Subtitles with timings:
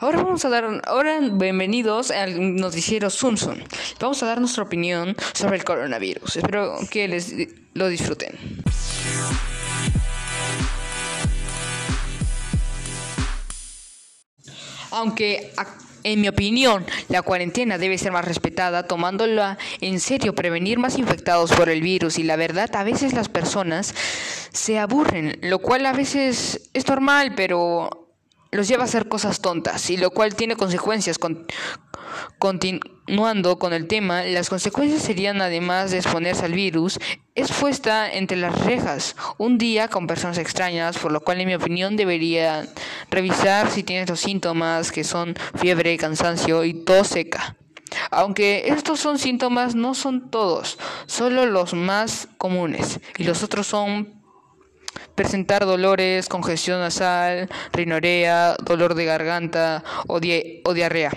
[0.00, 3.36] Ahora vamos a dar, ahora bienvenidos al noticiero Zoom
[4.00, 6.36] Vamos a dar nuestra opinión sobre el coronavirus.
[6.36, 7.32] Espero que les
[7.74, 8.36] lo disfruten.
[14.90, 15.52] Aunque
[16.02, 21.52] en mi opinión, la cuarentena debe ser más respetada, tomándola en serio, prevenir más infectados
[21.52, 22.18] por el virus.
[22.18, 23.94] Y la verdad, a veces las personas
[24.52, 28.03] se aburren, lo cual a veces es normal, pero
[28.54, 31.18] los lleva a hacer cosas tontas, y lo cual tiene consecuencias.
[32.38, 37.00] continuando con el tema, las consecuencias serían, además de exponerse al virus,
[37.34, 41.96] expuesta entre las rejas un día con personas extrañas, por lo cual, en mi opinión,
[41.96, 42.66] debería
[43.10, 47.56] revisar si tienes los síntomas que son fiebre, cansancio y tos seca.
[48.10, 54.23] Aunque estos son síntomas, no son todos, solo los más comunes, y los otros son
[55.14, 61.10] presentar dolores, congestión nasal, rinorea, dolor de garganta o, diarrea.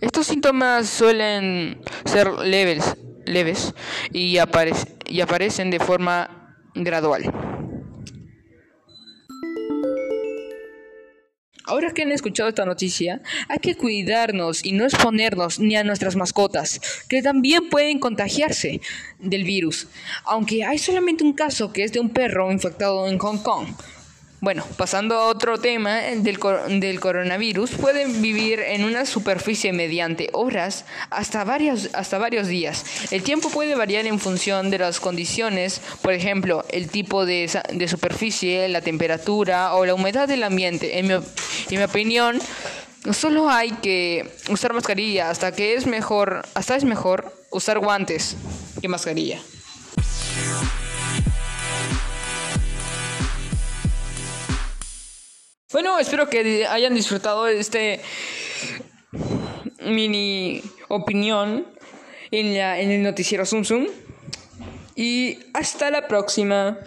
[0.00, 3.74] Estos síntomas suelen ser leves, leves
[4.12, 7.53] y aparecen de forma gradual.
[11.74, 16.14] Ahora que han escuchado esta noticia, hay que cuidarnos y no exponernos ni a nuestras
[16.14, 18.80] mascotas, que también pueden contagiarse
[19.18, 19.88] del virus,
[20.24, 23.66] aunque hay solamente un caso que es de un perro infectado en Hong Kong.
[24.44, 26.38] Bueno, pasando a otro tema del,
[26.78, 32.84] del, coronavirus, pueden vivir en una superficie mediante horas hasta varios, hasta varios días.
[33.10, 37.88] El tiempo puede variar en función de las condiciones, por ejemplo, el tipo de, de
[37.88, 40.98] superficie, la temperatura o la humedad del ambiente.
[40.98, 41.22] En mi, en
[41.70, 42.38] mi opinión,
[43.14, 48.36] solo hay que usar mascarilla hasta que es mejor, hasta es mejor usar guantes
[48.82, 49.40] que mascarilla.
[55.74, 58.00] Bueno, espero que hayan disfrutado este
[59.80, 61.66] mini opinión
[62.30, 63.88] en, la, en el noticiero Zoom Zoom.
[64.94, 66.78] Y hasta la próxima.